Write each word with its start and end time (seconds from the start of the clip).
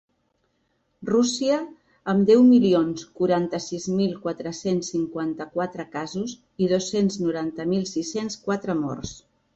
Rússia, 1.09 1.57
amb 2.13 2.25
deu 2.29 2.41
milions 2.47 3.05
quaranta-sis 3.21 3.85
mil 3.99 4.17
quatre-cents 4.25 4.91
cinquanta-quatre 4.95 5.87
casos 5.99 6.35
i 6.67 6.71
dos-cents 6.73 7.19
noranta 7.27 7.71
mil 7.75 7.85
sis-cents 7.95 8.41
quatre 8.49 8.79
morts. 8.85 9.15